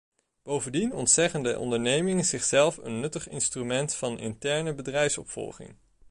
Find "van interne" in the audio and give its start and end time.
3.95-4.73